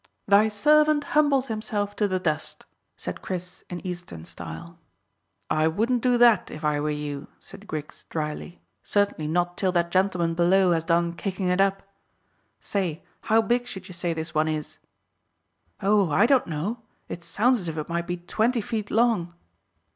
"Thy 0.27 0.47
servant 0.47 1.03
humbles 1.13 1.45
himself 1.45 1.95
to 1.97 2.07
the 2.07 2.17
dust," 2.19 2.65
said 2.97 3.21
Chris, 3.21 3.63
in 3.69 3.85
Eastern 3.85 4.25
style. 4.25 4.79
"I 5.47 5.67
wouldn't 5.67 6.01
do 6.01 6.17
that, 6.17 6.49
if 6.49 6.65
I 6.65 6.79
were 6.79 6.89
you," 6.89 7.27
said 7.39 7.67
Griggs 7.67 8.07
dryly; 8.09 8.59
"certainly 8.81 9.27
not 9.27 9.59
till 9.59 9.71
that 9.73 9.91
gentleman 9.91 10.33
below 10.33 10.71
has 10.71 10.85
done 10.85 11.13
kicking 11.13 11.49
it 11.49 11.61
up. 11.61 11.83
Say, 12.59 13.03
how 13.29 13.43
big 13.43 13.67
should 13.67 13.87
you 13.89 13.93
say 13.93 14.11
this 14.11 14.33
one 14.33 14.47
is?" 14.47 14.79
"Oh, 15.83 16.09
I 16.09 16.25
don't 16.25 16.47
know. 16.47 16.81
It 17.07 17.23
sounds 17.23 17.59
as 17.61 17.67
if 17.69 17.77
it 17.77 17.87
might 17.87 18.07
be 18.07 18.17
twenty 18.17 18.59
feet 18.61 18.89
long." 18.89 19.35